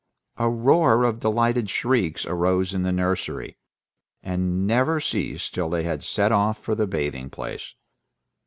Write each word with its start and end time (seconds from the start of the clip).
A 0.37 0.49
roar 0.49 1.03
of 1.03 1.19
delighted 1.19 1.69
shrieks 1.69 2.25
arose 2.25 2.73
in 2.73 2.81
the 2.81 2.91
nursery, 2.91 3.59
and 4.23 4.65
never 4.65 4.99
ceased 4.99 5.53
till 5.53 5.69
they 5.69 5.83
had 5.83 6.01
set 6.01 6.31
off 6.31 6.57
for 6.57 6.73
the 6.73 6.87
bathing 6.87 7.29
place. 7.29 7.75